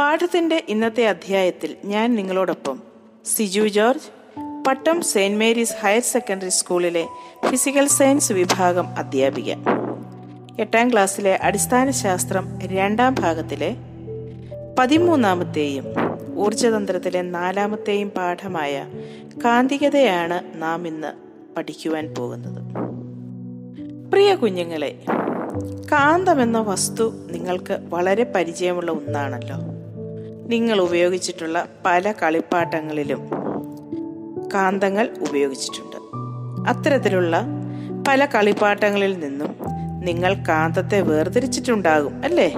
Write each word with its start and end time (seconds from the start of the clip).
പാഠത്തിന്റെ 0.00 0.64
ഇന്നത്തെ 0.68 1.06
അധ്യായത്തിൽ 1.06 1.76
ഞാൻ 1.84 2.14
നിങ്ങളോടൊപ്പം. 2.14 2.82
Siju 3.24 3.68
George 3.68 4.10
Pattom 4.66 5.02
Saint 5.02 5.38
Mary's 5.38 5.74
Higher 5.80 6.00
Secondary 6.00 6.48
സ്കൂളിലെ 6.48 7.06
ഫിസിക്കൽ 7.48 7.86
സയൻസ് 7.86 8.32
വിഭാഗം 8.32 8.88
അധ്യാപിക. 8.88 9.54
എട്ടാം 10.58 10.92
ക്ലാസ്സിലെ 10.92 11.38
അടിസ്ഥാന 11.42 11.90
ശാസ്ത്രം 11.90 12.58
രണ്ടാം 12.62 13.14
ഭാഗത്തിലെ 13.18 13.76
പതിമൂന്നാമത്തെയും 14.78 15.84
ഊർജതന്ത്രത്തിലെ 16.38 17.22
നാലാമത്തെയും 17.22 18.10
പാഠമായ 18.10 18.86
കാന്തികതയാണ് 19.44 20.62
നാം 20.62 20.86
ഇന്ന് 20.88 21.08
പഠിക്കുവാൻ 21.56 22.14
പോകുന്നത്. 22.14 22.74
പ്രിയ 24.10 24.34
കുഞ്ഞുങ്ങളെ 24.34 24.98
കാന്തമെന്ന 25.92 26.58
വസ്തു 26.58 27.12
നിങ്ങൾക്ക് 27.30 27.78
വളരെ 27.80 28.24
പരിചയമുള്ള 28.24 28.90
ഒന്നാണല്ലോ. 28.90 29.79
നിങ്ങൾ 30.50 30.80
ഉപയോഗിച്ചിട്ടുള്ള 30.80 31.66
പല 31.86 32.12
കളിപ്പാട്ടങ്ങളിലും 32.22 33.30
കാന്തങ്ങൾ 34.54 35.08
ഉപയോഗിച്ചിട്ടുണ്ട്. 35.20 35.96
അത്തരത്തിലുള്ള 36.68 37.46
പല 38.08 38.24
കളിപ്പാട്ടങ്ങളിൽ 38.24 39.18
നിന്നും 39.18 39.56
നിങ്ങൾ 40.04 40.34
കാന്തത്തെ 40.34 41.00
വേർതിരിച്ചിട്ടുണ്ടാകും 41.00 42.24
അല്ലേ? 42.24 42.48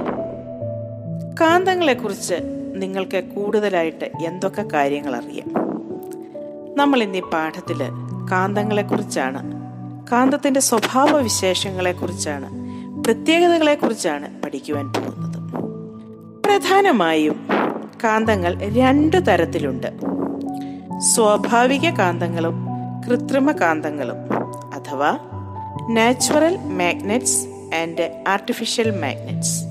കാന്തങ്ങളെക്കുറിച്ച് 1.41 2.35
നിങ്ങൾക്ക് 2.75 3.25
കൂടുതലായിട്ട് 3.25 4.05
എന്തൊക്കെ 4.05 4.63
കാര്യങ്ങൾ 4.63 5.17
അറിയാം? 5.17 5.49
നമ്മൾ 6.77 7.03
ഇന്ന് 7.03 7.19
ഈ 7.19 7.23
പാഠത്തിൽ 7.23 7.83
കാന്തങ്ങളെക്കുറിച്ചാണ് 8.33 9.53
കാന്തത്തിന്റെ 10.13 10.61
സ്വഭാവ 10.61 11.17
വിശേഷങ്ങളെക്കുറിച്ചാണ് 11.21 12.49
പ്രത്യേകതകളെക്കുറിച്ചാണ് 13.05 14.43
പഠിക്കുവാൻ 14.43 14.93
പോകുന്നത്. 14.93 15.43
പ്രധാനമായും 16.47 17.49
കാന്തങ്ങൾ 18.05 18.59
രണ്ടു 18.75 19.17
തരത്തിലുണ്ട്. 19.17 19.87
സ്വാഭാവിക 21.01 21.91
കാന്തങ്ങളും 21.91 22.67
കൃത്രിമ 23.07 23.53
കാന്തങ്ങളും 23.53 24.35
അഥവാ 24.75 25.19
natural 25.91 26.59
magnets 26.65 27.47
and 27.75 28.25
artificial 28.29 28.91
magnets. 28.91 29.65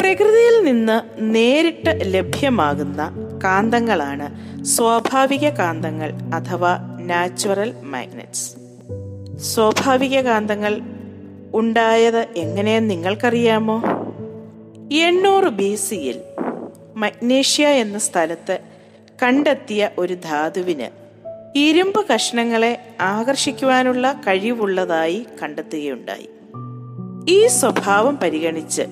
പ്രകൃതിയിൽ 0.00 0.64
നിന്ന് 0.64 1.00
നേരിട്ട് 1.18 2.00
ലഭ്യമാകുന്ന 2.02 3.12
കാന്തങ്ങളാണ് 3.44 4.58
സ്വാഭാവിക 4.64 5.48
കാന്തങ്ങൾ 5.48 6.14
അഥവാ 6.34 6.78
നാച്ചുറൽ 7.00 7.74
മാഗ്നറ്റ്സ്. 7.82 8.52
സ്വാഭാവിക 9.42 10.20
കാന്തങ്ങൾ 10.20 10.80
ഉണ്ടായത് 11.54 12.26
എങ്ങനെയെന്ന് 12.36 12.90
നിങ്ങൾക്കറിയാമോ? 12.90 13.82
എണ്ണൂറ് 14.92 15.44
ബി 15.44 15.74
സിയിൽ 15.74 16.20
മഗ്നേഷ്യ 16.98 17.68
എന്ന 17.68 17.98
സ്ഥലത്ത് 17.98 18.58
കണ്ടെത്തിയ 19.22 19.90
ഒരു 19.98 20.14
ധാതുവിന് 20.14 20.88
ഇരുമ്പ് 21.58 22.06
കഷ്ണങ്ങളെ 22.14 22.78
ആകർഷിക്കുവാനുള്ള 23.00 24.12
കഴിവുള്ളതായി 24.12 25.26
കണ്ടെത്തുകയുണ്ടായി. 25.42 26.28
ഈ 27.28 27.46
സ്വഭാവം 27.46 28.16
പരിഗണിച്ച് 28.16 28.82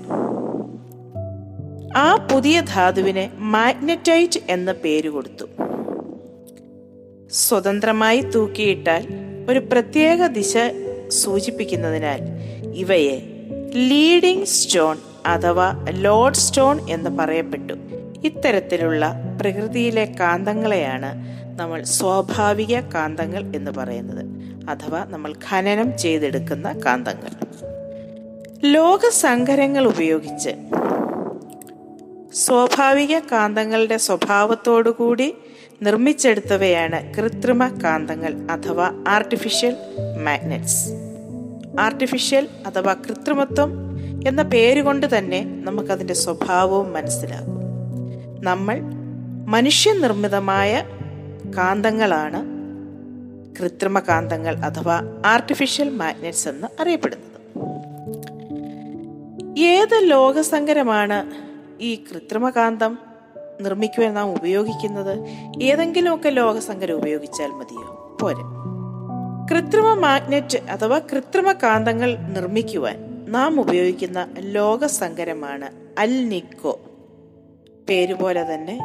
ആ 1.97 2.29
പുതിയ 2.33 2.61
ധാതുവിനെ 2.61 3.31
മാഗ്നറ്റൈറ്റ് 3.35 4.41
എന്ന 4.49 4.73
പേര് 4.73 5.09
കൊടുത്തു. 5.09 5.45
സ്വതന്ത്രമായി 7.31 8.21
തൂക്കിയിട്ടാൽ 8.21 9.07
ഒരു 9.51 9.59
പ്രത്യേക 9.59 10.27
ദിശ 10.27 10.55
സൂചിപ്പിക്കുന്നതിനാൽ 11.09 12.21
ഇവയെ 12.75 13.21
ലീഡിംഗ് 13.75 14.45
സ്റ്റോൺ 14.45 14.97
അഥവാ 15.27 15.87
ലോഡ് 15.89 16.35
സ്റ്റോൺ 16.35 16.91
എന്ന് 16.91 17.11
പറയപ്പെട്ടു. 17.11 17.75
ഇത്തരത്തിലുള്ള 18.27 19.15
പ്രകൃതിയിലെ 19.41 20.05
കാന്തങ്ങളെയാണ് 20.21 21.27
നമ്മൾ 21.61 21.83
സ്വാഭാവിക 21.83 22.81
കാന്തങ്ങൾ 22.81 23.57
എന്ന് 23.57 23.71
പറയുന്നത്. 23.71 24.25
അഥവാ 24.71 25.05
നമ്മൾ 25.05 25.35
ഖനനം 25.51 25.99
ചെയ്തെടുക്കുന്ന 25.99 26.73
കാന്തങ്ങൾ. 26.87 27.31
ലോകസങ്കരങ്ങൾ 28.65 29.87
ഉപയോഗിച്ച് 29.87 30.51
സ്വാഭാവിക 32.35 33.19
കാന്തങ്ങളുടെ 33.19 33.97
സ്വഭാവത്തോടുകൂടി 33.97 35.35
നിർമ്മിച്ചെടുത്തവയാണ് 35.83 37.15
കൃത്രിമ 37.15 37.69
കാന്തങ്ങൾ 37.85 38.33
അഥവാ 38.51 39.05
ആർട്ടിഫിഷ്യൽ 39.09 39.77
മാഗ്നറ്റ്സ് 40.25 40.89
ആർട്ടിഫിഷ്യൽ 41.81 42.49
അഥവാ 42.67 42.95
കൃത്രിമത്വം 42.95 43.71
എന്ന 44.29 44.43
പേരുകൊണ്ട് 44.43 45.19
തന്നെ 45.19 45.45
നമുക്കതിന്റെ 45.65 46.15
സ്വഭാവവും 46.15 46.93
മനസ്സിലാകും. 46.93 47.66
നമ്മൾ 48.41 48.81
മനുഷ്യനിർമ്മിതമായ 49.47 50.83
കാന്തങ്ങളാണ് 51.59 52.57
കൃത്രിമ 53.59 53.99
കാന്തങ്ങൾ 53.99 54.57
അഥവാ 54.57 55.03
ആർട്ടിഫിഷ്യൽ 55.27 55.91
മാഗ്നറ്റ്സ് 55.91 56.49
എന്ന് 56.49 56.83
അറിയപ്പെടുന്നത്. 56.83 57.37
ഏത് 59.59 60.01
ലോകസങ്കരമാണ് 60.03 61.31
ഈ 61.83 61.95
കൃത്രിമകാന്തം 61.95 62.99
നിർമ്മിക്കുവാൻ 63.61 64.15
നാം 64.15 64.33
ഉപയോഗിക്കുന്നത്? 64.33 65.27
ഏതെങ്കിലുമൊക്കെ 65.63 66.29
ലോകസങ്കരം 66.29 66.95
ഉപയോഗിച്ചാൽ 66.95 67.49
മതിയോ? 67.49 68.19
പോരെ. 68.21 68.57
കൃത്രിമ 69.51 69.95
മാഗ്നറ്റ് 69.95 70.59
അഥവാ 70.59 70.99
കൃത്രിമ 70.99 71.53
കാന്തങ്ങൾ 71.53 72.17
നിർമ്മിക്കുവാൻ 72.17 73.27
നാം 73.29 73.61
ഉപയോഗിക്കുന്ന 73.61 74.29
ലോകസങ്കരമാണ് 74.39 75.71
അൽ 75.99 76.29
നിക്കോ 76.29 76.81
പേരുപോലെ 77.89 78.55
തന്നെ 78.55 78.79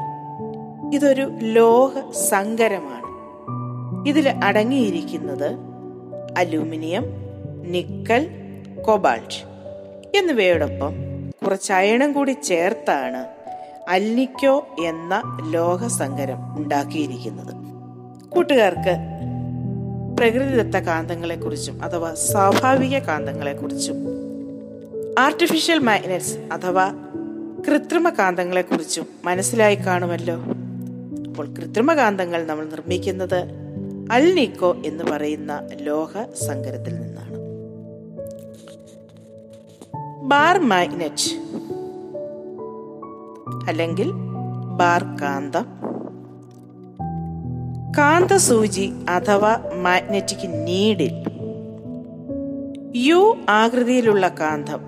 ഇതൊരു 0.94 1.29
ലോഹ 1.41 2.12
സങ്കരമാണ് 2.12 3.01
ഇതിൽ 4.09 4.29
അടങ്ങിയിരിക്കുന്നത് 4.29 5.56
അലൂമിനിയം 6.38 7.06
നിക്കൽ 7.63 8.28
കൊബാൾട്ട് 8.81 9.39
എന്നിവയോടൊപ്പം 10.17 10.94
കുറച്ച് 11.45 11.73
അയണം 11.73 12.13
കൂടി 12.13 12.31
ചേർത്താണ് 12.31 13.28
അൽനിക്കോ 13.89 14.67
എന്ന 14.85 15.39
ലോഹസങ്കരം 15.50 16.57
ഉണ്ടാക്കിയിരിക്കുന്നത്. 16.57 17.53
കൂട്ടുകാർക്ക് 18.29 18.97
പ്രകൃതിദത്ത 20.18 20.83
കാന്തങ്ങളെക്കുറിച്ചും 20.83 21.83
അഥവാ 21.83 22.13
സ്വാഭാവിക 22.13 22.97
കാന്തങ്ങളെക്കുറിച്ചും 23.00 23.95
ആർട്ടിഫിഷ്യൽ 25.19 25.79
മാഗ്നറ്റ്സ് 25.79 26.38
അഥവാ 26.53 26.91
കൃത്രിമ 27.67 28.09
കാന്തങ്ങളെക്കുറിച്ചും 28.09 29.05
മനസ്സിലായി 29.23 29.75
കാണുമല്ലോ. 29.75 30.35
അപ്പോൾ 31.27 31.47
കൃത്രിമ 31.47 31.94
കാന്തങ്ങൾ 31.94 32.45
നമ്മൾ 32.45 32.66
നിർമ്മിക്കുന്നത് 32.66 33.44
അൽനിക്കോ 34.11 34.75
എന്ന് 34.85 35.03
പറയുന്ന 35.03 35.67
ലോഹ 35.81 36.23
സങ്കരത്തിൽ 36.45 36.95
നിന്നാണ്. 36.95 37.38
ബാർ 40.24 40.59
മാഗ്നറ്റ് 40.59 41.36
അല്ലെങ്കിൽ 43.68 44.12
ബാർ 44.77 45.03
കാന്തം 45.21 45.65
കാന്തസൂചി 47.97 48.91
അഥവാ 49.09 49.63
മാഗ്നറ്റിക് 49.81 50.68
നീഡിൽ 50.68 51.24
യു 52.95 53.38
ആകൃതിയിലുള്ള 53.50 54.27
കാന്തം 54.27 54.80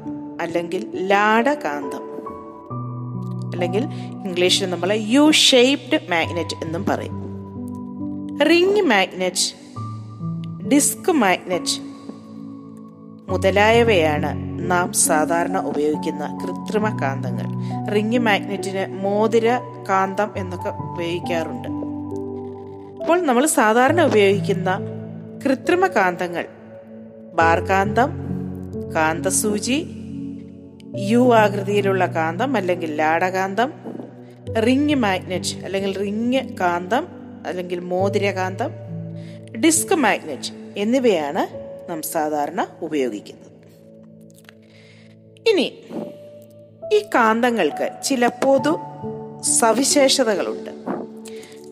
അല്ലെങ്കിൽ 0.41 1.07
ലാടകാന്തം. 1.07 2.12
അല്ലെങ്കിൽ 3.53 3.83
ഇംഗ്ലീഷിൽ 4.25 4.69
നമ്മൾ 4.69 4.93
യു 4.93 5.31
ഷേപ്ഡ് 5.31 5.99
മാഗ്നറ്റ് 6.09 6.65
എന്നും 6.65 6.85
പറയും. 6.85 7.23
റിംഗ് 8.49 8.81
മാഗ്നറ്റ് 8.81 9.63
ഡിസ്ക് 10.67 11.11
മാഗ്നറ്റ് 11.11 11.93
മുതലായവയാണ് 13.31 14.31
നാം 14.71 14.93
സാധാരണ 14.93 15.57
ഉപയോഗിക്കുന്ന 15.57 16.39
കൃത്രിമ 16.43 16.99
കാന്തങ്ങൾ. 17.01 17.45
റിംഗ് 17.91 18.17
മാഗ്നറ്റിന് 18.17 19.03
മോതിര 19.03 19.57
കാന്തം 19.89 20.31
എന്നൊക്കെ 20.37 20.69
ഉപയോഗിക്കാറുണ്ട്. 20.69 21.67
അപ്പോൾ 22.99 23.21
നമ്മൾ 23.21 23.45
സാധാരണ 23.45 24.01
ഉപയോഗിക്കുന്ന 24.01 24.79
കൃത്രിമ 25.45 25.87
കാന്തങ്ങൾ 25.87 26.45
ബാർകാന്തം 27.33 28.09
കാന്തസൂചി 28.95 29.77
യു 30.95 31.35
ആകൃതിയിലുള്ള 31.35 32.05
കാന്തം 32.05 32.57
അല്ലെങ്കിൽ 32.57 32.95
ലാടകാന്തം 32.95 33.73
റിങ് 34.67 34.95
മാഗ്നറ്റ് 34.95 35.65
അല്ലെങ്കിൽ 35.65 35.97
റിങ് 35.97 36.57
കാന്തം 36.59 37.07
അല്ലെങ്കിൽ 37.47 37.79
മോതിരകാന്തം 37.79 38.69
ഡിസ്ക് 39.59 39.95
മാഗ്നറ്റ് 39.95 40.73
എന്നിവയാണ് 40.77 41.73
നാം 41.89 42.01
സാധാരണ 42.01 42.67
ഉപയോഗിക്കുന്നത്. 42.81 43.53
ഇനി 45.49 45.85
ഈ 46.93 46.99
കാന്തങ്ങൾക്ക് 47.15 48.03
ചില 48.03 48.27
പൊതു 48.27 48.79
സവിശേഷതകളുണ്ട്. 49.41 50.69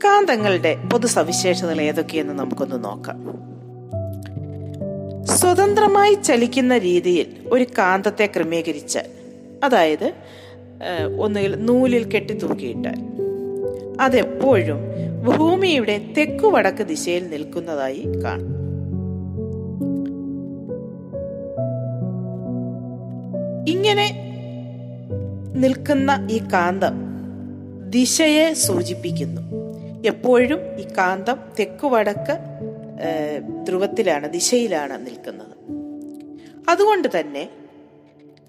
കാന്തങ്ങളുടെ 0.03 0.75
പൊതു 0.75 1.07
സവിശേഷതകൾ 1.07 1.81
ഏതൊക്കെയെന്ന് 1.81 2.33
നമുക്കൊന്ന് 2.33 2.83
നോക്കാം. 2.83 3.41
സ്വതന്ത്രമായി 5.41 6.13
ചലിക്കുന്ന 6.13 6.77
രീതിയിൽ 6.77 7.25
ഒരു 7.51 7.63
കാന്തത്തെ 7.63 8.25
ക്രമീകരിച്ച് 8.25 8.99
അതായത് 9.63 10.13
ഒന്നുകിൽ 11.19 11.55
നൂലിൽ 11.65 12.03
കെട്ടി 12.11 12.33
തൂക്കിയിട്ടാൽ 12.33 12.99
അതെപ്പോഴും 14.01 14.77
ഭൂമിയുടെ 15.25 16.13
തെക്കു 16.17 16.47
വടക്ക് 16.47 16.83
ദിശയിൽ 16.83 17.27
നിൽക്കുന്നതായി 17.27 18.03
കാണും. 18.23 18.51
ഇങ്ങനെ 23.67 24.07
നിൽക്കുന്ന 25.55 26.27
ഈ 26.31 26.38
കാന്തം 26.53 26.93
ദിശയെ 27.89 28.53
സൂചിപ്പിക്കുന്നു. 28.53 29.41
എപ്പോഴും 30.05 30.59
ഈ 30.79 30.88
കാന്തം 30.97 31.38
തെക്കു 31.59 31.88
വടക്ക് 31.88 32.38
ധ്രുവത്തിലാണ് 33.68 34.30
ദിശയിലാണ് 34.30 35.06
നിൽക്കുന്നത്. 35.06 35.51
അതുകൊണ്ട് 36.69 37.07
തന്നെ 37.19 37.50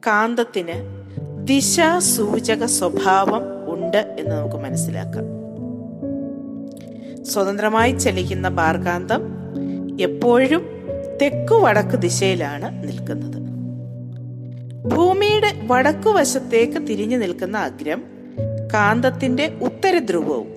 കാന്തത്തിന് 0.07 1.03
ദിശാസൂചക 1.47 2.65
സ്വഭാവം 2.65 3.75
ഉണ്ട് 3.75 4.17
എന്ന് 4.19 4.31
നമുക്ക് 4.31 4.57
മനസ്സിലാക്കാം. 4.57 5.25
സ്വതന്ത്രമായി 7.25 7.93
ചലിക്കുന്ന 7.93 8.49
ബാർകാന്തം 8.49 9.21
എപ്പോഴും 10.01 10.67
തെക്കു 11.23 11.55
വടക്ക് 11.55 11.97
ദിശയിലാണ് 11.97 12.89
നിൽക്കുന്നത്. 12.89 13.43
ഭൂമിയുടെ 14.89 15.53
വടക്കു 15.67 16.11
വശത്തേക്ക് 16.11 16.79
തിരിഞ്ഞു 16.79 17.17
നിൽക്കുന്ന 17.17 17.59
അഗ്രം 17.59 18.05
കാന്തത്തിന്റെ 18.75 19.59
ഉത്തരധ്രുവവും. 19.63 20.49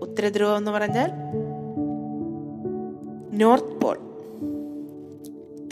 ഉത്തരധ്രുവം 0.00 0.56
എന്ന് 0.56 0.70
പറഞ്ഞാൽ 0.70 1.10
നോർത്ത് 3.40 3.80
പോൾ. 3.80 3.98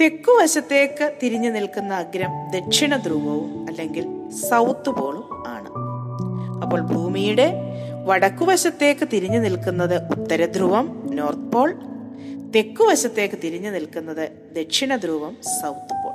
തെക്കു 0.00 0.30
വശത്തേക്ക് 0.30 1.12
തിരിഞ്ഞു 1.22 1.50
നിൽക്കുന്ന 1.50 1.94
അഗ്രം 1.94 2.30
ദക്ഷിണ 2.50 2.96
ധ്രുവവും 2.96 3.66
അല്ലെങ്കിൽ 3.68 4.30
സൗത്ത് 4.30 4.90
പോളും 4.90 5.48
ആണ്. 5.48 5.68
അപ്പോൾ 6.62 6.80
ഭൂമിയുടെ 6.80 7.52
വടക്കുവശത്തേക്ക് 8.04 9.08
തിരിഞ്ഞു 9.12 9.38
നിൽക്കുന്നത് 9.38 10.08
ഉത്തരധ്രുവം 10.08 11.06
നോർത്ത് 11.10 11.52
പോൾ. 11.52 11.74
തെക്കുവശത്തേക്ക് 12.56 13.34
തിരിഞ്ഞു 13.44 13.70
നിൽക്കുന്നത് 13.70 14.28
ദക്ഷിണ 14.56 14.96
ധ്രുവം 14.96 15.36
സൗത്ത് 15.42 15.94
പോൾ. 16.04 16.14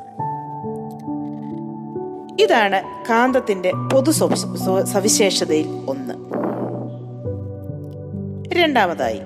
ഇതാണ് 2.42 3.10
കാന്തത്തിന്റെ 3.10 3.72
പൊതു 3.94 4.12
സ്വ- 4.12 4.36
സ്വ- 4.36 4.84
സവിശേഷതയിൽ 4.84 5.86
ഒന്ന്. 5.88 6.14
രണ്ടാമതായി 8.54 9.20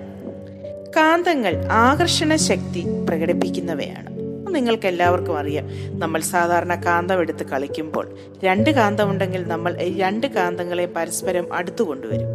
കാന്തങ്ങൾ 0.95 1.53
ആകർഷണ 1.71 2.35
ശക്തി 2.35 2.81
പ്രകടിപ്പിക്കുന്നവയാണ്. 3.09 4.07
നിങ്ങൾക്ക് 4.55 4.87
എല്ലാവർക്കും 4.87 5.37
അറിയാം 5.37 5.65
നമ്മൾ 5.99 6.21
സാധാരണ 6.21 6.75
കാന്തം 6.85 7.19
എടുത്ത് 7.19 7.43
കളിക്കുമ്പോൾ 7.43 8.05
രണ്ട് 8.43 8.69
കാന്തമുണ്ടെങ്കിൽ 8.69 9.43
നമ്മൾ 9.47 9.71
രണ്ട് 9.97 10.27
കാന്തങ്ങളെ 10.27 10.85
പരസ്പരം 10.85 11.53
അടുത്തു 11.53 11.83
കൊണ്ടുവരും. 11.83 12.31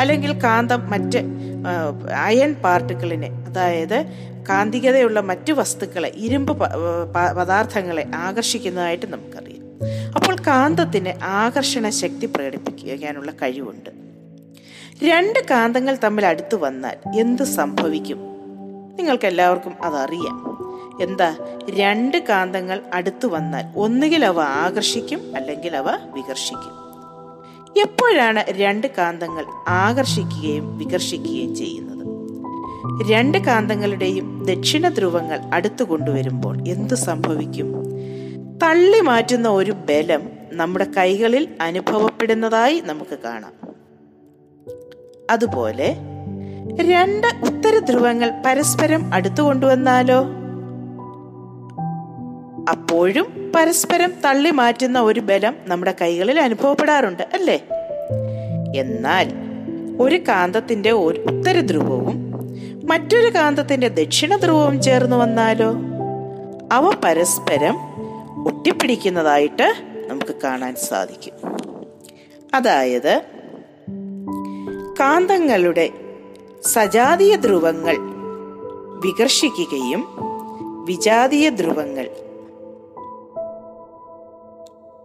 അല്ലെങ്കിൽ 0.00 0.32
കാന്തം 0.44 0.90
മറ്റ് 0.90 1.20
അയൺ 2.26 2.54
പാർട്ടിക്കിളിനെ 2.54 3.30
അതായത് 3.48 3.98
കാന്തികതയുള്ള 4.48 5.20
മറ്റു 5.20 5.52
വസ്തുക്കളെ 5.52 6.12
ഇരുമ്പ് 6.16 6.52
പദാർത്ഥങ്ങളെ 7.14 8.06
ആകർഷിക്കുന്നതായിട്ട് 8.14 9.06
നമുക്കറിയാം. 9.12 9.64
അപ്പോൾ 10.14 10.36
കാന്തത്തിന് 10.46 11.12
ആകർഷണ 11.24 11.88
ശക്തി 11.88 12.26
പ്രകടിപ്പിക്കാനുള്ള 12.26 13.30
കഴിവുണ്ട്. 13.30 14.07
രണ്ട് 15.02 15.44
കാന്തങ്ങൾ 15.50 15.98
തമ്മിൽ 16.04 16.26
അടുത്ത് 16.26 16.54
വന്നാൽ 16.54 16.96
എന്ത് 17.18 17.42
സംഭവിക്കും? 17.42 18.18
നിങ്ങൾക്ക് 18.96 19.26
എല്ലാവർക്കും 19.26 19.82
അതറിയാം. 19.82 20.58
എന്താ 21.02 21.36
രണ്ട് 21.70 22.16
കാന്തങ്ങൾ 22.16 22.80
അടുത്ത് 22.94 23.26
വന്നാൽ 23.26 23.64
ഒന്നുകിൽ 23.76 24.24
അവ 24.24 24.40
ആകർഷിക്കും 24.40 25.20
അല്ലെങ്കിൽ 25.36 25.76
അവ 25.76 25.90
വികർഷിക്കും. 25.90 26.72
എപ്പോഴാണ് 27.80 28.44
രണ്ട് 28.50 28.86
കാന്തങ്ങൾ 28.86 29.44
ആകർഷിക്കുകയും 29.68 30.78
വികർഷിക്കുകയും 30.78 31.54
ചെയ്യുന്നത്? 31.54 32.06
രണ്ട് 33.10 33.38
കാന്തങ്ങളുടെയും 33.38 34.46
ദക്ഷിണ 34.46 34.88
ധ്രുവങ്ങൾ 34.88 35.40
അടുത്തു 35.52 35.84
കൊണ്ടുവരുമ്പോൾ 35.84 36.68
എന്ത് 36.68 36.94
സംഭവിക്കും? 36.94 37.84
തള്ളി 38.62 39.00
മാറ്റുന്ന 39.00 39.48
ഒരു 39.48 39.72
ബലം 39.72 40.30
നമ്മുടെ 40.52 40.86
കൈകളിൽ 40.96 41.48
അനുഭവപ്പെടുന്നതായി 41.60 42.82
നമുക്ക് 42.84 43.18
കാണാം. 43.18 43.67
അതുപോലെ 45.30 45.96
രണ്ട് 46.80 47.26
ഉത്തര 47.26 47.78
ധ്രുവങ്ങൾ 47.78 48.42
പരസ്പരം 48.46 49.14
അടുത്തു 49.14 49.42
കൊണ്ടുവന്നാലോ? 49.42 50.24
അപ്പോഴും 52.70 53.52
പരസ്പരം 53.56 54.12
തള്ളി 54.24 54.50
മാറ്റുന്ന 54.50 55.00
ഒരു 55.00 55.20
ബലം 55.20 55.56
നമ്മുടെ 55.66 55.94
കൈകളിൽ 56.00 56.40
അനുഭവപ്പെടാറുണ്ട് 56.40 57.22
അല്ലേ? 57.22 57.64
എന്നാൽ 58.76 59.32
ഒരു 60.00 60.16
കാന്തത്തിന്റെ 60.16 60.90
ഒരു 60.90 61.20
ഉത്തര 61.20 61.60
ധ്രുവവും 61.60 62.32
മറ്റൊരു 62.88 63.34
കാന്തത്തിന്റെ 63.34 63.88
ദക്ഷിണ 63.88 64.36
ധ്രുവവും 64.36 64.82
ചേർന്ന് 64.82 65.16
വന്നാലോ? 65.16 65.74
അവ 66.72 66.92
പരസ്പരം 67.04 67.76
ഒട്ടിപ്പിടിക്കുന്നതായിട്ട് 68.44 69.74
നമുക്ക് 70.08 70.34
കാണാൻ 70.44 70.74
സാധിക്കും. 70.74 71.32
അതായത് 72.54 73.22
കാന്തങ്ങളുടെ 75.00 75.90
സജാതീയ 76.66 77.36
ധ്രുവങ്ങൾ 77.36 77.96
വികർഷിക്കുകയും 79.00 80.06
വിജാതീയ 80.84 81.50
ധ്രുവങ്ങൾ 81.50 82.06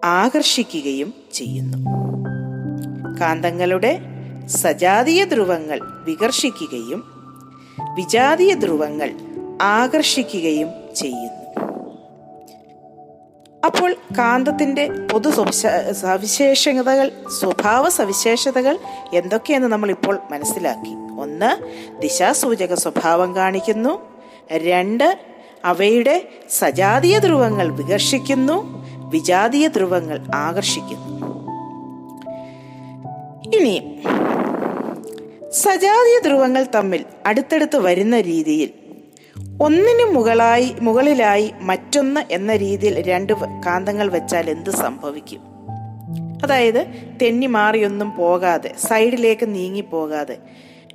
ആകർഷിക്കുകയും 0.03 1.13
ചെയ്യുന്നു. 1.33 1.77
കാന്തങ്ങളുടെ 3.19 3.99
സജാതീയ 4.45 5.25
ധ്രുവങ്ങൾ 5.25 5.79
വികർഷിക്കുകയും 6.03 7.03
വിജാതീയ 7.95 8.53
ധ്രുവങ്ങൾ 8.53 9.11
ആകർഷിക്കുകയും 9.61 10.69
ചെയ്യുന്നു. 10.95 11.42
അപ്പോൾ 13.65 13.93
കാന്തത്തിന്റെ 14.17 14.89
പൊതു 15.11 15.29
സവിശേഷതകൾ 15.91 17.11
സ്വഭാവ 17.39 17.89
സവിശേഷതകൾ 17.89 18.79
എന്തൊക്കെയെന്ന് 19.13 19.67
നമ്മൾ 19.67 19.89
ഇപ്പോൾ 19.89 20.19
മനസ്സിലാക്കി. 20.31 21.21
ഒന്ന് 21.21 21.51
ദിശാസൂചക 22.01 22.73
സ്വഭാവം 22.73 23.35
കാണിക്കുന്നു. 23.35 24.01
രണ്ട് 24.51 25.19
അവയുടെ 25.65 26.29
സജാതീയ 26.49 27.19
ധ്രുവങ്ങൾ 27.19 27.71
വികർഷിക്കുന്നു. 27.71 28.85
വിജാതീയ 28.97 29.67
ധ്രുവങ്ങൾ 29.67 30.19
ആകർഷിക്കുന്നു. 30.35 31.13
ഇനി 33.57 33.99
സജാതീയ 35.51 36.19
ധ്രുവങ്ങൾ 36.23 36.67
തമ്മിൽ 36.75 37.05
അടുത്തടുത്ത് 37.25 37.77
വരുന്ന 37.77 38.21
രീതിയിൽ 38.21 38.82
ഒന്നിനു 39.61 40.11
മുകളായി 40.11 40.75
മുകളിലായി 40.81 41.51
മറ്റൊന്ന് 41.61 42.21
എന്ന 42.31 42.55
രീതിയിൽ 42.55 43.01
രണ്ട് 43.01 43.33
കാന്തങ്ങൾ 43.33 44.09
വെച്ചാൽ 44.09 44.49
എന്ത് 44.49 44.69
സംഭവിക്കും? 44.69 45.39
അതായത് 46.43 46.85
തെന്നി 47.21 47.45
മാറിയൊന്നും 47.45 48.15
പോകാതെ 48.15 48.71
സൈഡിലേക്ക് 48.77 49.55
നീങ്ങി 49.55 49.81
പോകാതെ. 49.81 50.37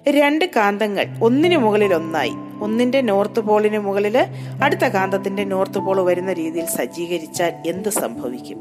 രണ്ട് 0.09 0.45
കാന്തങ്ങൾ 0.45 1.07
ഒന്നിനു 1.23 1.57
മുകളിൽ 1.57 1.95
ഒന്നായി. 1.95 2.33
ഒന്നിന്റെ 2.63 3.01
നോർത്ത് 3.01 3.41
പോളിന് 3.41 3.79
മുകളിൽ 3.79 4.27
അടുത്ത 4.63 4.85
കാന്തത്തിന്റെ 4.85 5.45
നോർത്ത് 5.45 5.79
പോൾ 5.79 6.01
വരുന്ന 6.01 6.33
രീതിയിൽ 6.33 6.67
സജ്ജീകരിച്ചാൽ 6.67 7.53
എന്ത് 7.67 7.89
സംഭവിക്കും? 7.89 8.59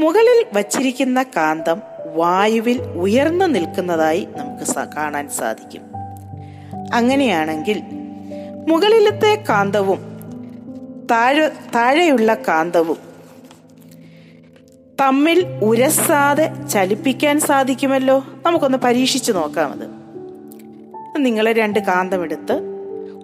മുകളിൽ 0.00 0.46
വച്ചിരിക്കുന്ന 0.52 1.22
കാന്തം 1.22 1.82
വായുവിൽ 2.14 2.82
ഉയർന്നു 2.82 3.44
നിൽക്കുന്നതായി 3.44 4.28
നമുക്ക് 4.36 4.94
കാണാൻ 4.96 5.28
സാധിക്കും. 5.28 5.87
അങ്ങനെയാണെങ്കിൽ 6.94 7.82
മുകളിലത്തെ 8.68 9.44
കാന്തവും 9.48 9.98
താഴെ 11.10 11.48
താഴെയുള്ള 11.74 12.34
കാന്തവും 12.34 12.96
തമ്മിൽ 15.00 15.46
ഉരസാതെ 15.62 16.52
ചലിപ്പിക്കാൻ 16.72 17.40
സാധിക്കുമല്ലോ? 17.40 18.24
നമുക്കൊന്ന് 18.46 18.78
പരീക്ഷിച്ചു 18.78 19.32
നോക്കാം 19.32 19.72
അത്. 19.72 19.88
നിങ്ങൾ 21.24 21.52
രണ്ട് 21.52 21.78
കാന്തമെടുത്ത് 21.78 22.60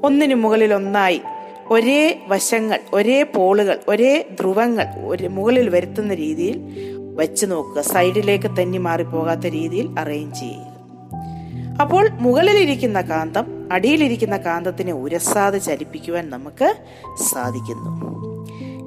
ഒന്നിന് 0.03 0.35
മുകളിൽ 0.35 0.75
ഒന്നായി 0.75 1.21
ഒരേ 1.67 2.21
വശങ്ങൾ 2.29 2.81
ഒരേ 2.93 3.23
പോളുകൾ 3.23 3.81
ഒരേ 3.89 4.27
ധ്രുവങ്ങൾ 4.41 4.87
ഒരു 5.07 5.27
മുകളിൽ 5.27 5.69
വരുത്തുന്ന 5.69 6.15
രീതിയിൽ 6.15 6.61
വെച്ച് 7.17 7.47
നോക്കുക. 7.47 7.83
സൈഡിലേക്ക് 7.83 8.63
തന്നെ 8.63 8.79
മാറിപ്പോകാത്ത 8.79 9.47
രീതിയിൽ 9.47 9.95
അറേഞ്ച് 9.99 10.41
ചെയ്യുക. 10.41 10.74
അപ്പോൾ 11.81 12.09
മുകളിലിരിക്കുന്ന 12.09 13.01
കാന്തം 13.01 13.69
അടിയിലിരിക്കുന്ന 13.73 14.37
കാന്തത്തിനെ 14.37 14.93
ഉരസാതെ 14.93 15.59
ചലിപ്പിക്കുവാൻ 15.59 16.31
നമുക്ക് 16.31 16.75
സാധിക്കുന്നു. 17.23 18.15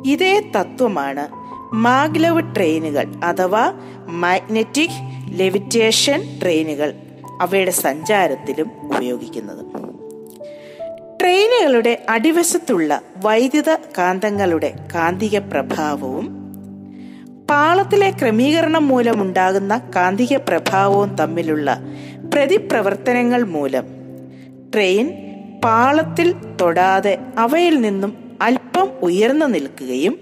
ഇതേ 0.06 0.52
തത്വമാണ് 0.56 1.28
മാഗ്ലവ് 1.76 2.56
ട്രെയിനുകൾ 2.56 3.06
അഥവാ 3.24 3.74
മാഗ്നറ്റിക് 4.08 4.92
ലെവിറ്റേഷൻ 5.28 6.40
ട്രെയിനുകൾ 6.42 6.94
അവയുടെ 7.42 7.72
സഞ്ചാരത്തിലും 7.72 8.72
ഉപയോഗിക്കുന്നത്. 8.82 9.66
ട്രെയിനുകളുടെ 11.22 12.06
അടിവശത്തുള്ള 12.10 13.02
വൈദ്യുത 13.18 13.76
കാന്തങ്ങളുടെ 13.98 14.74
കാന്തിക 14.96 15.40
പ്രഭാവവും 15.40 16.48
പാളത്തിലെ 17.50 18.10
ക്രമീകരണം 18.10 18.88
മൂലമുണ്ടാകുന്ന 18.88 19.82
കാന്തിക 19.96 20.38
പ്രഭാവവും 20.38 21.16
തമ്മിലുള്ള 21.16 21.80
പ്രതിപ്രവർത്തനങ്ങൾ 22.34 23.44
മൂലം. 23.44 23.84
ട്രെയിൻ 24.74 25.12
പാളത്തിൽ 25.64 26.36
തൊടാതെ 26.62 27.18
അവയിൽ 27.38 27.82
നിന്നും 27.82 28.38
അല്പം 28.42 28.92
ഉയർന്നു 29.02 29.46
നിൽക്കുകയും 29.46 30.20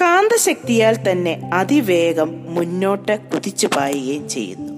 കാന്തശക്തിയാൽ 0.00 0.96
തന്നെ 1.10 1.50
അതിവേഗം 1.54 2.54
മുന്നോട്ട് 2.54 3.18
കുതിച്ചു 3.34 3.66
പായുകയും 3.66 4.28
ചെയ്യുന്നു. 4.28 4.72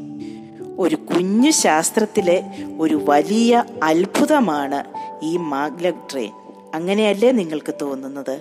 ഒരു 0.78 0.94
കുഞ്ഞു 0.94 1.50
ശാസ്ത്രത്തിലെ 1.50 2.42
ഒരു 2.78 3.00
വലിയ 3.08 3.64
അത്ഭുതമാണ് 3.82 4.84
ഈ 5.22 5.36
മാഗ്ലക് 5.36 6.10
ട്രെയിൻ. 6.12 6.32
അങ്ങനെയല്ലേ 6.74 7.30
നിങ്ങൾക്ക് 7.30 7.74
തോന്നുന്നത്? 7.82 8.40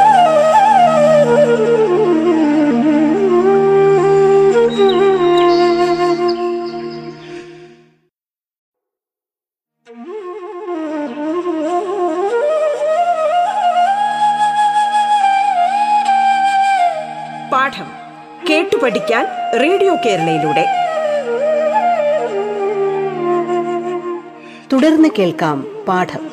കേരളയിലൂടെ. 20.05 20.65
തുടർന്ന് 24.73 25.09
കേൾക്കാം 25.19 25.85
പാഠം. 25.87 26.31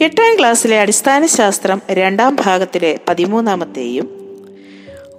എട്ടാം 0.00 0.38
ക്ലാസ്സിലെ 0.38 0.80
അടിസ്ഥാന 0.80 1.26
ശാസ്ത്രം 1.26 1.82
രണ്ടാം 1.90 2.36
ഭാഗത്തിലെ 2.40 2.98
പതിമൂന്നാമത്തെയും 3.08 4.18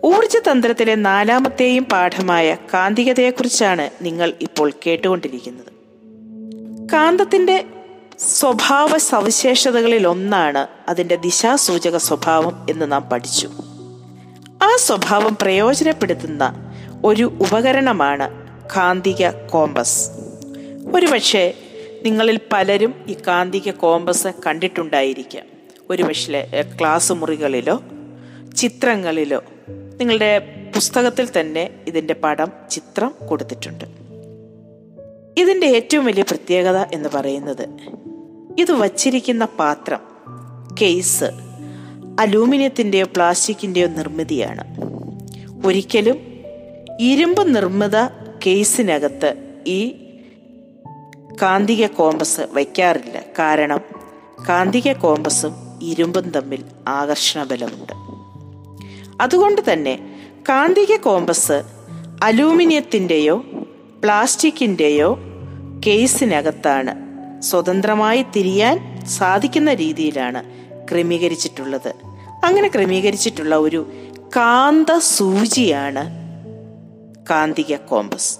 ഊർജതന്ത്രത്തിലെ 0.03 0.95
നാലാമത്തെയും 0.95 1.85
പാഠമായ 1.85 2.57
കാന്തികതയെക്കുറിച്ചാണ് 2.73 3.89
നിങ്ങൾ 4.01 4.33
ഇപ്പോൾ 4.41 4.71
കേട്ടുകൊണ്ടിരിക്കുന്നത്. 4.87 5.73
കാന്തത്തിന്റെ 6.93 7.63
സ്വഭാവ 8.19 8.97
സവിശേഷതകളിൽ 8.97 10.07
ഒന്നാണ് 10.07 10.67
അതിന്റെ 10.89 11.15
ദിശാസൂചക 11.15 11.97
സ്വഭാവം 11.97 12.65
എന്ന് 12.69 12.91
നാം 12.91 13.09
പഠിച്ചു. 13.11 13.49
ആ 14.63 14.75
സ്വഭാവം 14.77 15.37
പ്രയോജനപ്പെടുത്തുന്ന 15.41 16.73
ഒരു 17.05 17.23
ഉപകരണമാണ് 17.23 18.29
കാന്തിക 18.75 19.29
കോമ്പസ്. 19.29 20.09
ഒരുപക്ഷെ 20.95 21.53
നിങ്ങളിൽ 22.05 22.39
പലരും 22.51 23.05
ഈ 23.07 23.13
കാന്തിക 23.27 23.71
കോമ്പസ് 23.71 24.27
കണ്ടിട്ടുണ്ടായിരിക്കാം. 24.47 25.45
ഒരുപക്ഷെ 25.89 26.65
ക്ലാസ് 26.79 27.13
മുറികളിലോ 27.13 27.83
ചിത്രങ്ങളിലോ. 28.55 29.43
നിങ്ങളുടെ 29.69 30.39
പുസ്തകത്തിൽ 30.75 31.27
തന്നെ 31.39 31.69
ഇതിന്റെ 31.87 32.13
പടം 32.13 32.47
ചിത്രം 32.71 33.15
കൊടുത്തിട്ടുണ്ട്. 33.29 33.85
ഇതിന്റെ 35.37 35.67
ഏറ്റവും 35.67 36.05
വലിയ 36.05 36.23
പ്രത്യേകത 36.23 36.77
എന്ന് 36.77 37.09
പറയുന്നത് 37.13 37.69
ഇത് 38.59 38.71
വച്ചിരിക്കുന്ന 38.71 39.45
പാത്രം 39.45 39.99
കേസ് 40.81 41.23
അലൂമിനിയത്തിന്റെയോ 42.19 43.05
പ്ലാസ്റ്റിക്കിന്റെയോ 43.05 43.87
നിർമ്മിതിയാണ്. 43.87 44.63
ഒരിക്കലും 45.67 46.17
ഇരുമ്പ് 46.99 47.55
നിർമ്മിത 47.55 48.05
കേസിനകത്ത് 48.45 49.61
ഈ 49.67 49.91
കാന്തിക 51.41 51.87
കോമ്പസ് 51.87 52.41
വയ്ക്കാറില്ല. 52.51 53.23
കാരണം 53.39 53.81
കാന്തിക 54.49 54.93
കോമ്പസും 54.93 55.53
ഇരുമ്പും 55.81 56.29
തമ്മിൽ 56.29 56.63
ആകർഷണ 56.87 57.43
ബലമുണ്ട് 57.43 57.93
അതുകൊണ്ട് 59.21 59.73
തന്നെ 59.73 60.17
കാന്തിക 60.49 60.95
കോമ്പസ് 60.95 61.63
അലൂമിനിയത്തിന്റെയോ 62.23 63.37
പ്ലാസ്റ്റിക്കിന്റെയോ 64.03 65.19
കേസിനകത്താണ് 65.87 67.08
സ്വതന്ത്രമായി 67.39 68.25
തിരിയാൻ 68.35 69.05
സാധിക്കുന്ന 69.05 69.73
രീതിയിലാണ് 69.73 70.43
ക്രമീകരിച്ചിട്ടുള്ളത്. 70.91 71.93
അങ്ങനെ 72.43 72.67
ക്രമീകരിച്ചിട്ടുള്ള 72.67 73.57
ഒരു 73.57 73.87
കാന്ത 74.35 74.97
സൂചിയാണ് 74.97 76.09
കാന്തിക 77.29 77.75
കോമ്പസ്. 77.75 78.39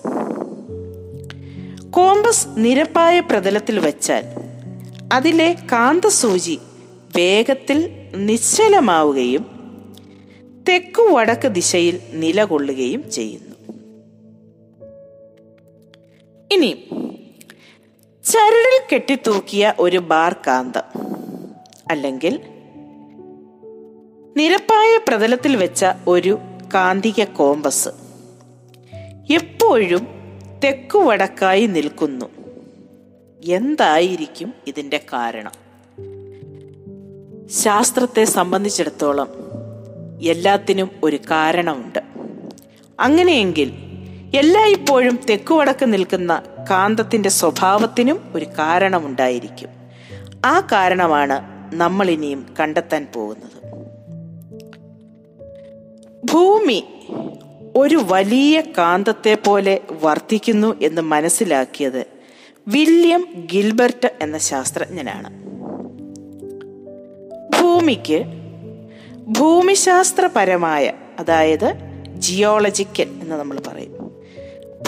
കോമ്പസ് 1.90 2.48
നിരപ്പായ 2.58 3.20
പ്രതലത്തിൽ 3.20 3.80
വച്ചാൽ 3.80 4.26
അതിലെ 5.14 5.56
കാന്ത 5.72 6.08
സൂചി 6.08 6.60
വേഗത്തിൽ 7.18 7.92
നിശ്ചലമാവുകയും 8.16 9.60
തെക്കു 10.70 11.02
വടക്ക് 11.02 11.48
ദിശയിൽ 11.48 12.00
നിലകൊള്ളുകയും 12.14 13.12
ചെയ്യുന്നു. 13.12 13.50
ഇനി 16.54 16.86
ചരടിൽ 18.30 18.94
കെട്ടിത്തൂക്കിയ 18.94 19.74
ഒരു 19.80 19.98
ബാർ 19.98 20.34
കാന്തം. 20.34 20.82
അല്ലെങ്കിൽ 21.92 22.40
നിരപ്പായ 24.38 24.98
പ്രതലത്തിൽ 25.08 25.56
വെച്ച 25.56 25.86
ഒരു 26.08 26.38
കാന്തിക 26.74 27.24
കോമ്പസ്. 27.24 27.90
എപ്പോഴും 29.34 30.08
തെക്കു 30.64 31.00
വടക്കായി 31.00 31.66
നിൽക്കുന്നു. 31.66 32.26
എന്തായിരിക്കും 33.46 34.54
ഇതിന്റെ 34.68 34.98
കാരണം? 35.14 35.52
ശാസ്ത്രത്തെ 37.48 38.24
സംബന്ധിച്ചിടത്തോളം 38.24 39.28
എല്ലാത്തിനും 40.22 40.92
ഒരു 41.04 41.18
കാരണമുണ്ട്. 41.18 42.00
അങ്ങനെയെങ്കിൽ 43.00 43.74
എല്ലായ്പ്പോഴും 44.36 45.20
തെക്കുവടക്ക് 45.30 45.94
നിൽക്കുന്ന 45.94 46.44
കാന്തത്തിന്റെ 46.70 47.30
സ്വഭാവത്തിനും 47.30 48.32
ഒരു 48.36 48.46
കാരണമുണ്ടായിരിക്കും. 48.46 49.70
ആ 50.46 50.60
കാരണമാണ് 50.60 51.42
നമ്മൾ 51.74 52.10
ഇനിയും 52.10 52.56
കണ്ടെത്താൻ 52.60 53.08
പോകുന്നത്. 53.16 53.60
ഭൂമി 56.32 56.84
ഒരു 57.76 58.02
വലിയ 58.10 58.62
കാന്തത്തെ 58.62 59.38
പോലെ 59.46 59.80
വർത്തിക്കുന്നു 60.04 60.76
എന്ന് 60.82 61.02
മനസ്സിലാക്കിയത് 61.02 62.06
വില്യം 62.68 63.48
ഗിൽബർട്ട് 63.54 64.12
എന്ന 64.22 64.38
ശാസ്ത്രജ്ഞനാണ്. 64.38 65.50
ഭൂമിക്ക് 67.62 68.24
ഭൂമിശാസ്ത്രപരമായ 69.40 70.92
അതായത് 71.20 71.76
ജിയോളജിക്കൽ 72.18 73.10
എന്ന് 73.22 73.36
നമ്മൾ 73.36 73.62
പറയും. 73.68 74.12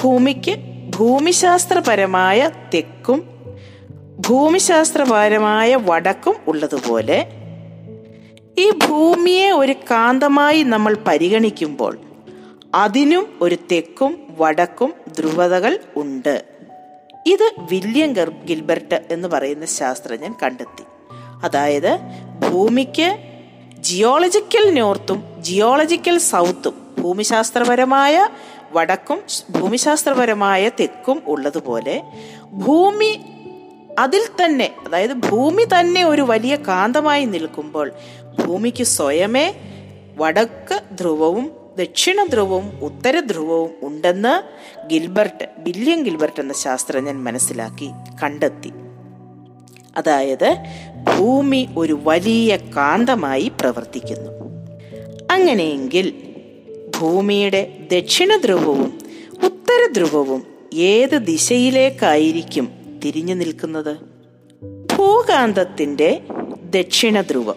ഭൂമിക്ക് 0.03 0.70
ഭൂമിശാസ്ത്രപരമായ 0.95 2.50
തെക്കും 2.74 3.29
ഭൂമിശാസ്ത്രപരമായ 4.29 5.75
വടക്കും 5.75 6.36
ഉള്ളതുപോലെ 6.48 7.27
ഈ 8.57 8.69
ഭൂമിയെ 8.69 9.51
ഒരു 9.51 9.71
കാന്തമായി 9.71 10.63
നമ്മൾ 10.63 10.98
പരിഗണിക്കുമ്പോൾ 11.07 11.98
അതിനും 12.75 13.38
ഒരു 13.41 13.57
തെക്കും 13.71 14.27
വടക്കും 14.38 14.93
ധ്രുവതകൾ 15.17 15.79
ഉണ്ട്. 15.95 16.45
ഇത് 17.27 17.51
വില്യം 17.60 18.13
ഗിൽബർട്ട് 18.45 19.03
എന്ന് 19.12 19.27
പറയുന്ന 19.27 19.65
ശാസ്ത്രജ്ഞൻ 19.65 20.33
കണ്ടെത്തി. 20.43 20.83
അതായത് 21.43 22.00
ഭൂമിക്ക് 22.50 23.17
ജിയോളജിക്കൽ 23.79 24.74
നോർത്തും 24.74 25.24
ജിയോളജിക്കൽ 25.39 26.17
സൗത്തും 26.17 26.95
ഭൂമിശാസ്ത്രപരമായ 27.01 28.27
വടക്കും 28.71 29.21
ഭൂമിശാസ്ത്രപരമായ 29.49 30.69
തെക്കും 30.69 31.23
ഉള്ളതുപോലെ 31.27 32.03
ഭൂമി 32.53 33.19
അതിൽ 33.99 34.21
തന്നെ 34.43 34.71
അതായത് 34.85 35.13
ഭൂമി 35.13 35.63
തന്നെ 35.63 36.03
ഒരു 36.03 36.21
വലിയ 36.21 36.55
കാന്തമായി 36.55 37.25
നിൽക്കുമ്പോൾ 37.25 37.91
ഭൂമിക്ക് 38.45 38.83
സ്വയമേ 38.83 39.53
വടക്ക് 40.17 40.97
ധ്രുവവും 40.97 41.51
ദക്ഷിണ 41.77 42.23
ധ്രുവവും 42.23 42.79
ഉത്തര 42.81 43.19
ധ്രുവവും 43.19 43.69
ഉണ്ടെന്ന് 43.81 44.33
ഗിൽബർട്ട് 44.87 45.49
വില്യം 45.57 46.03
ഗിൽബർട്ട് 46.03 46.41
എന്ന 46.41 46.53
ശാസ്ത്രജ്ഞൻ 46.53 47.23
മനസ്സിലാക്കി 47.23 47.89
കണ്ടെത്തി. 48.23 48.71
അതായത് 49.97 50.57
ഭൂമി 51.17 51.69
ഒരു 51.77 51.99
വലിയ 52.03 52.57
കാന്തമായി 52.57 53.51
പ്രവർത്തിക്കുന്നു. 53.59 54.31
അങ്ങനെയെങ്കിൽ 55.31 56.30
ഭൂമിയുടെ 57.01 57.88
ദക്ഷിണ 57.91 58.36
ധ്രുവവും 58.36 59.00
ഉത്തര 59.43 59.91
ധ്രുവവും 59.91 60.43
ഏത് 60.74 61.17
ദിശയിലേക്കായിരിക്കും 61.17 62.72
തിരിഞ്ഞു 63.05 63.36
നിൽക്കുന്നത്? 63.36 63.98
ഭൂകാന്തത്തിന്റെ 64.96 66.22
ദക്ഷിണ 66.70 67.22
ധ്രുവം 67.22 67.55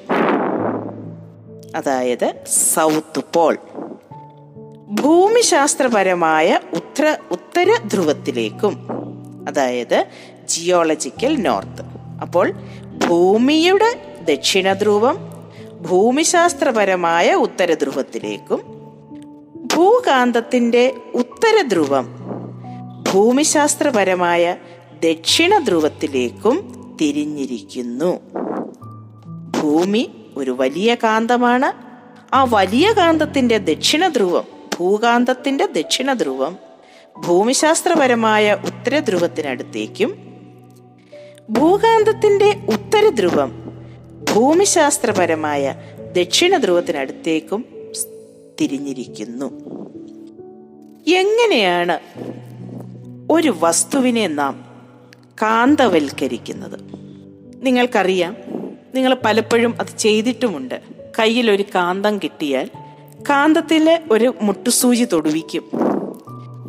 അതായത് 1.77 2.35
സൗത്ത് 2.75 3.23
പോൾ. 3.35 3.59
ഭൂമിശാസ്ത്രപരമായ 5.03 6.61
ഉത്തര 6.75 7.17
ഉത്തര 7.31 7.77
ധ്രുവത്തിലേക്കും 7.93 8.89
അതായത് 9.49 10.07
ജിയോളജിക്കൽ 10.49 11.37
നോർത്ത്. 11.37 11.83
അപ്പോൾ 12.23 12.53
ഭൂമിയുടെ 13.07 14.19
ദക്ഷിണ 14.29 14.73
ധ്രുവം 14.73 15.19
ഭൂമിശാസ്ത്രപരമായ 15.81 17.35
ഉത്തര 17.35 17.75
ധ്രുവത്തിലേക്കും 17.75 18.74
ഭൂകാന്തത്തിന്റെ 19.77 20.95
ഉത്തരധ്രുവം 21.15 22.07
ഭൂമിശാസ്ത്രപരമായ 23.13 24.57
ദക്ഷിണ 25.05 25.59
ധ്രുവത്തിലേക്കും 25.59 26.73
തിരിഞ്ഞിരിക്കുന്നു. 27.01 28.21
ഭൂമി 29.61 30.11
ഒരു 30.37 30.51
വലിയ 30.51 30.95
കാന്തമാണ്. 30.95 31.73
ആ 32.35 32.45
വലിയ 32.45 32.93
കാന്തത്തിന്റെ 32.93 33.59
ദക്ഷിണ 33.59 34.09
ധ്രുവം 34.09 34.45
ഭൂകാന്തത്തിന്റെ 34.79 35.67
ദക്ഷിണ 35.67 36.13
ധ്രുവം 36.13 36.57
ഭൂമിശാസ്ത്രപരമായ 37.27 38.59
ഉത്തര 38.65 38.99
ധ്രുവത്തിനടുത്തേക്കും 38.99 40.17
ഭൂകാന്തത്തിന്റെ 41.51 42.67
ഭൂമിശാസ്ത്രപരമായ 44.35 45.75
ദക്ഷിണ 46.13 46.57
ധ്രുവത്തിനടുത്തേക്കും 46.57 47.74
തിരിഞ്ഞിരിക്കുന്നു. 48.61 49.47
എങ്ങനെയാണ് 51.11 51.99
ഒരു 53.33 53.57
വസ്തുവിനെ 53.61 54.27
നാം 54.27 54.65
കാന്തവൽക്കരിക്കുന്നത്? 55.43 56.79
നിങ്ങൾക്കറിയാം 57.67 58.37
നിങ്ങൾ 58.95 59.17
പലപ്പോഴും 59.25 59.75
അത് 59.81 59.99
ചെയ്തിട്ടുമുണ്ട്. 59.99 60.81
കയ്യിൽ 61.19 61.51
ഒരു 61.51 61.65
കാന്തം 61.75 62.19
കിട്ടിയാൽ 62.19 62.71
കാന്തത്തിൽ 63.31 64.01
ഒരു 64.13 64.35
മുട്ടുസൂചി 64.43 65.05
തൊടുവിക്കും. 65.05 65.65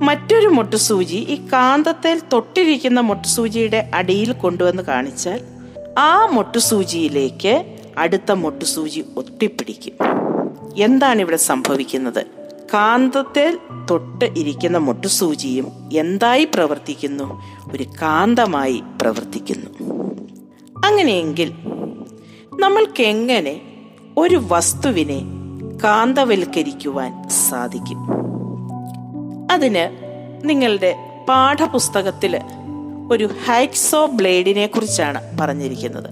മറ്റൊരു 0.06 0.48
മുട്ടുസൂചി 0.48 1.16
ഈ 1.16 1.36
കാന്തത്തിൽ 1.54 2.22
തൊട്ടിരിക്കുന്ന 2.34 3.00
മുട്ടുസൂചിയുടെ 3.00 3.92
അടിയിൽ 3.94 4.32
കൊണ്ടുവന്ന് 4.32 4.84
കാണിച്ചാൽ 4.84 5.42
ആ 5.98 6.26
മുട്ടുസൂചിയിലേക്ക് 6.26 7.78
അടുത്ത 7.98 8.32
മുട്ടുസൂചി 8.32 9.06
ഒട്ടിപ്പിടിക്കും. 9.18 10.25
എന്താണ് 10.78 11.22
ഇവിടെ 11.22 11.36
സംഭവിക്കുന്നത്? 11.36 12.26
കാന്തത്തിൽ 12.74 13.58
തൊട്ട് 13.92 14.26
ഇരിക്കുന്ന 14.26 14.78
മുട്ടുസൂചിയും 14.78 15.90
എന്തായി 15.94 16.44
പ്രവർത്തിക്കുന്നു? 16.44 17.42
ഒരു 17.74 17.84
കാന്തമായി 17.84 18.84
പ്രവർത്തിക്കുന്നു. 19.02 19.96
അങ്ങനെയെങ്കിൽ 20.86 21.54
നമ്മൾക്ക് 22.60 23.04
എങ്ങനെ 23.04 23.62
ഒരു 24.18 24.42
വസ്തുവിനെ 24.48 25.22
കാന്തവൽക്കരിക്കുവാൻ 25.84 27.30
സാധിക്കും? 27.30 27.98
അതിന് 29.52 29.98
നിങ്ങളുടെ 30.50 30.96
പാഠപുസ്തകത്തിൽ 31.30 32.42
ഒരു 33.12 33.30
ഹൈക്സോ 33.46 34.06
ബ്ലേഡിനെ 34.06 34.68
കുറിച്ചാണ് 34.68 35.38
പറഞ്ഞിരിക്കുന്നത്. 35.40 36.10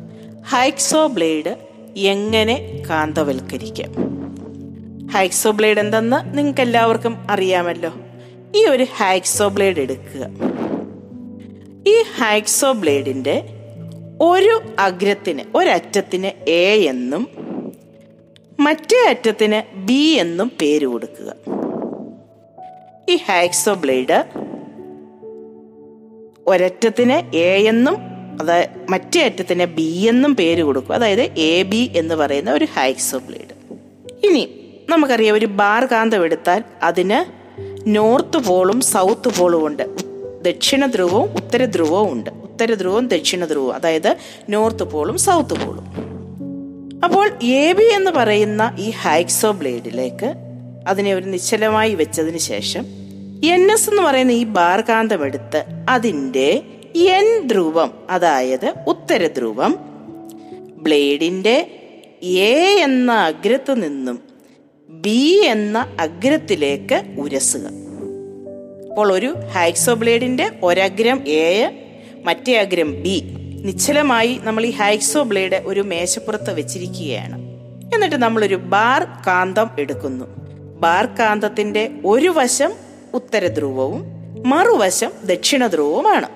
ഹൈക്സോ 0.50 1.08
ബ്ലേഡ് 1.08 1.58
എങ്ങനെ 1.98 2.84
കാന്തവൽക്കരിക്കാം? 2.90 4.13
ഹൈക്സോ 5.14 5.52
ബ്ലേഡ് 5.52 5.80
എന്തെന്ന് 5.80 6.38
നിങ്ങൾക്ക് 6.38 6.62
എല്ലാവർക്കും 6.62 7.28
അറിയാമല്ലോ. 7.30 7.94
ഈ 8.56 8.66
ഒരു 8.66 8.86
ഹാക്സോ 8.98 9.48
ബ്ലേഡ് 9.48 9.80
എടുക്കുക. 9.80 10.28
ഈ 11.88 12.04
ഹാക്സോ 12.18 12.72
ബ്ലേഡിന്റെ 12.72 13.44
ഒരു 14.22 14.62
അഗ്രത്തിന് 14.80 15.58
ഒരറ്റത്തിന് 15.58 16.50
എ 16.50 16.86
എന്നും 16.90 17.28
മറ്റേ 18.60 19.10
അറ്റത്തിന് 19.10 19.76
ബി 19.76 20.10
എന്നും 20.10 20.52
പേര് 20.62 20.86
കൊടുക്കുക. 20.86 21.36
ഈ 23.10 23.16
ഹാക്സോ 23.16 23.74
ബ്ലേഡ് 23.74 24.24
ഒരറ്റത്തിന് 26.48 27.36
എ 27.36 27.64
എന്നും 27.64 27.98
അതായത് 28.42 28.70
മറ്റേ 28.90 29.26
അറ്റത്തിന് 29.26 29.66
ബി 29.66 30.08
എന്നും 30.10 30.36
പേര് 30.36 30.64
കൊടുക്കുക. 30.64 30.96
അതായത് 30.96 31.22
എ 31.22 31.64
ബി 31.64 31.92
എന്ന് 31.96 32.16
പറയുന്ന 32.16 32.52
ഒരു 32.52 32.66
ഹാക്സോ 32.66 33.18
ബ്ലേഡ് 33.18 33.78
ഇനി 34.26 34.60
നമുക്കറിയാം 34.90 35.36
ഒരു 35.36 35.46
ബാർ 35.46 35.86
കാന്തം 35.86 36.24
എടുത്താൽ 36.24 36.64
അതിന് 36.84 37.20
നോർത്ത് 37.88 38.38
പോളും 38.38 38.82
സൗത്ത് 38.82 39.40
പോളും 39.40 39.68
ഉണ്ട്. 39.68 39.84
ദക്ഷിണ 40.42 40.86
ധ്രുവവും 40.86 41.34
ഉത്തര 41.34 41.66
ധ്രുവവും 41.66 42.12
ഉണ്ട്. 42.12 42.30
ഉത്തര 42.30 42.74
ധ്രുവവും 42.74 43.08
ദക്ഷിണ 43.08 43.46
ധ്രുവവും 43.46 43.74
അതായത് 43.74 44.16
നോർത്ത് 44.50 44.84
പോളും 44.84 45.18
സൗത്ത് 45.18 45.66
പോളും. 45.66 46.14
അപ്പോൾ 47.04 47.30
എ 47.44 47.72
ബി 47.72 47.84
എന്ന് 47.84 48.12
പറയുന്ന 48.12 48.76
ഈ 48.80 48.90
ഹൈക്സോ 48.90 49.52
ബ്ലേഡിലേക്ക് 49.52 50.34
അതിനെ 50.88 51.14
ഒരു 51.14 51.26
നിശ്ചലമായി 51.26 51.96
വെച്ചതിന് 51.96 52.38
ശേഷം 52.38 52.86
എൻ 53.46 53.72
എസ് 53.72 53.90
എന്ന് 53.90 54.02
പറയുന്ന 54.02 54.32
ഈ 54.32 54.44
ബാർ 54.44 54.82
കാന്തം 54.82 55.26
എടുത്ത് 55.26 55.66
അതിന്റെ 55.90 56.62
എൻ 56.96 57.48
ധ്രുവം 57.48 57.94
അതായത് 58.10 58.74
ഉത്തര 58.88 59.28
ധ്രുവം 59.28 59.76
ബ്ലേഡിന്റെ 60.82 61.80
എ 62.24 62.80
എന്ന 62.84 63.12
അഗ്രത്ത് 63.12 63.84
നിന്നും 63.84 64.33
ബി 65.06 65.42
എന്ന 65.46 65.98
അഗ്രത്തിലേക്ക് 66.00 67.04
ഉരസുക. 67.20 67.62
അപ്പോൾ 68.90 69.14
ഒരു 69.14 69.36
ഹൈക്സോ 69.56 69.94
ബ്ലേഡിന്റെ 69.94 70.52
ഒരഗ്രം 70.64 71.28
എ 71.28 71.72
മറ്റേ 72.24 72.54
അഗ്രം 72.54 73.04
ബി 73.04 73.24
നിശ്ചലമായി 73.66 74.40
നമ്മൾ 74.44 74.66
ഈ 74.66 74.70
ഹൈക്സോ 74.70 75.24
ബ്ലേഡ് 75.24 75.56
ഒരു 75.56 75.82
മേശപ്പുറത്ത് 75.82 76.54
വെച്ചിരിക്കുകയാണ്. 76.54 77.42
എന്നിട്ട് 77.94 78.16
നമ്മളൊരു 78.16 78.56
ബാർ 78.56 79.04
കാന്തം 79.28 79.70
എടുക്കുന്നു. 79.80 80.26
ബാർ 80.80 81.06
കാന്തത്തിന്റെ 81.06 81.92
ഒരു 82.06 82.28
വശം 82.28 82.72
ഉത്തര 83.14 83.48
ധ്രുവവും 83.48 84.06
മറുവശം 84.46 85.12
ദക്ഷിണ 85.26 85.68
ധ്രുവവുമാണ്. 85.68 86.30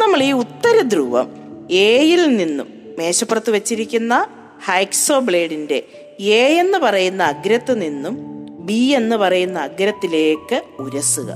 നമ്മൾ 0.00 0.22
ഈ 0.22 0.32
ഉത്തര 0.32 0.80
ധ്രുവം 0.80 1.36
എയിൽ 1.70 2.36
നിന്നും 2.36 2.94
മേശപ്പുറത്ത് 2.98 3.50
വെച്ചിരിക്കുന്ന 3.50 4.26
ഹൈക്സോ 4.64 5.18
ബ്ലേഡിന്റെ 5.18 5.82
എ 6.20 6.58
എന്ന് 6.60 6.78
പറയുന്ന 6.78 7.22
അഗ്രത്ത് 7.22 7.82
നിന്നും 7.82 8.18
ബി 8.66 8.72
എന്ന് 8.72 9.16
പറയുന്ന 9.16 9.58
അഗ്രത്തിലേക്ക് 9.58 10.62
ഉരസുക. 10.78 11.30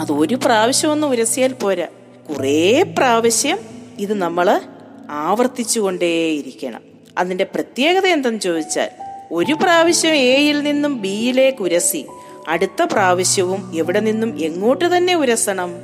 അത് 0.00 0.12
ഒരു 0.12 0.34
പ്രാവശ്യം 0.34 0.90
ഒന്ന് 0.90 1.06
ഉരസിയാൽ 1.06 1.52
പോരാ. 1.52 1.86
കുറേ 2.30 2.82
പ്രാവശ്യം 2.82 3.58
ഇത് 3.98 4.14
നമ്മൾ 4.14 4.60
ആവർത്തിച്ചുകൊണ്ടേയിരിക്കണം. 5.10 6.80
അതിന്റെ 7.18 7.44
പ്രത്യേകത 7.44 8.06
എന്തെന്ന് 8.06 8.40
ചോദിച്ചാൽ 8.40 8.90
ഒരു 9.32 9.52
പ്രാവശ്യം 9.52 10.14
എയിൽ 10.14 10.62
നിന്നും 10.62 11.02
ബിയിലേക്ക് 11.02 11.62
ഉരസി 11.62 12.06
അടുത്ത 12.48 12.82
പ്രാവശ്യവും 12.82 13.72
എവിടെ 13.78 14.00
നിന്നും 14.00 14.40
എങ്ങോട്ട് 14.40 14.96
തന്നെ 14.96 15.14
ഉരസണം? 15.14 15.74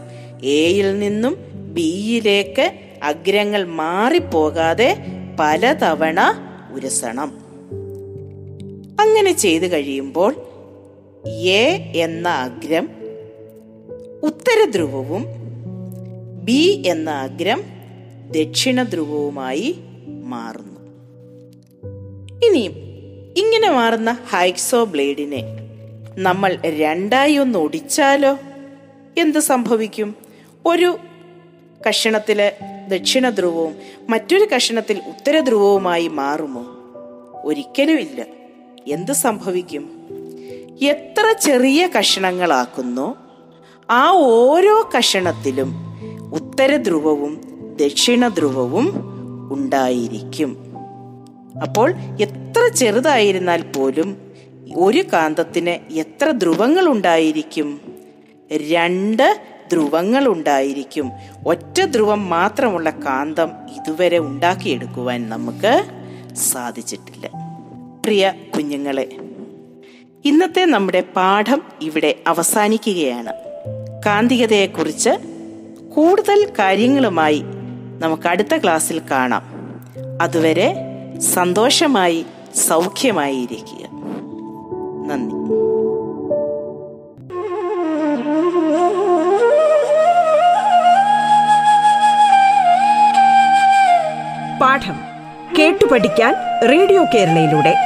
എയിൽ 0.43 0.99
നിന്നും 0.99 1.37
ബിയിലേക്ക് 1.75 2.71
അഗ്രങ്ങൾ 3.03 3.65
മാറിപ്പോകാതെ 3.65 4.99
പലതവണ 5.41 6.23
ഉരസണം. 6.75 7.46
അങ്ങനെ 9.07 9.33
ചെയ്തു 9.33 9.65
കഴിയുമ്പോൾ 9.65 10.35
എ 11.29 11.93
എന്ന 11.97 12.29
അഗ്രം 12.29 12.89
ഉത്തരധ്രുവവും 14.23 15.27
ബി 16.45 16.83
എന്ന 16.87 17.11
അഗ്രം 17.11 17.65
ദക്ഷിണ 18.31 18.83
ധ്രുവവുമായി 18.83 19.77
മാറുന്നു. 20.07 20.81
ഇനിയും 22.47 22.73
ഇങ്ങനെ 23.37 23.71
മാറുന്ന 23.71 24.19
ഹൈക്സോ 24.31 24.85
ബ്ലേഡിനെ 24.85 25.43
നമ്മൾ 26.19 26.59
രണ്ടായി 26.65 27.37
ഒന്ന് 27.37 27.59
ഒടിച്ചാലോ? 27.59 28.39
എന്ത് 29.19 29.39
സംഭവിക്കും? 29.39 30.15
ഒരു 30.67 30.99
കഷണത്തിൽ 31.89 32.53
ദക്ഷിണ 32.89 33.29
ധ്രുവവും 33.29 33.75
മറ്റൊരു 34.09 34.49
കഷണത്തിൽ 34.57 35.01
ഉത്തരധ്രുവവുമായി 35.09 36.09
മാറുമോ? 36.09 36.67
ഒരിക്കലുമില്ല. 37.45 38.36
എന്ത് 38.87 39.13
സംഭവിക്കും? 39.13 39.91
എത്ര 40.83 41.35
ചെറിയ 41.41 41.89
കഷണങ്ങളാക്കുന്നോ? 41.99 43.17
ആ 43.91 44.11
ഓരോ 44.11 44.91
കഷണത്തിലും 44.99 45.75
ഉത്തര 46.33 46.77
ധ്രുവവും 46.77 47.41
ദക്ഷിണ 47.81 48.29
ധ്രുവവും 48.29 48.93
ഉണ്ടായിരിക്കും. 49.53 50.57
അപ്പോൾ 51.63 51.95
എത്ര 52.21 52.69
ചെറുതായിരുന്നാൽ 52.69 53.63
പോലും 53.63 54.17
ഒരു 54.77 55.05
കാന്തത്തിന് 55.13 55.93
എത്ര 55.93 56.31
ധ്രുവങ്ങൾ 56.31 56.89
ഉണ്ടായിരിക്കും 56.89 57.81
രണ്ട് 58.53 59.41
ധ്രുവങ്ങൾ 59.73 60.29
ഉണ്ടായിരിക്കും 60.29 61.13
ഒറ്റ 61.47 61.81
ധ്രുവം 61.81 62.31
മാത്രമുള്ള 62.31 62.91
കാന്തം 62.91 63.51
ഇതുവരെ 63.77 64.19
ഉണ്ടാക്കിയെടുക്കുവാൻ 64.19 65.29
നമുക്ക് 65.29 65.85
സാധിച്ചിട്ടില്ല. 66.37 67.46
പ്രിയ 68.07 68.33
കുഞ്ഞുങ്ങളെ 68.57 69.09
ഇന്നത്തെ 70.25 70.65
നമ്മുടെ 70.65 71.01
പാഠം 71.01 71.63
ഇവിടെ 71.81 72.15
അവസാനിക്കുകയാണ്. 72.27 73.33
കാന്തികതയെക്കുറിച്ച് 74.07 75.11
കൂടുതൽ 75.97 76.53
കാര്യങ്ങളുമായി 76.59 77.43
നമുക്ക് 77.99 78.29
അടുത്ത 78.29 78.57
ക്ലാസ്സിൽ 78.57 79.01
കാണാം. 79.11 79.43
അതുവരെ 80.23 80.75
സന്തോഷമായി 81.19 82.27
സൗഖ്യമായി 82.55 83.37
ഇരിക്കുക 83.37 83.87
നന്ദി. 85.07 85.35
പാഠം 94.61 94.95
കേട്ടു 95.59 95.85
പഠിക്കാൻ 95.85 96.35
റേഡിയോ 96.69 97.05
കേരളയിലൂടെ. 97.15 97.86